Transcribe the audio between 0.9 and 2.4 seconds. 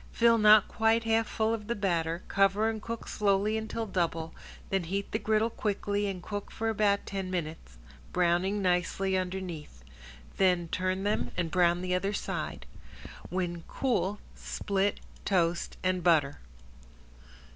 half full of the batter,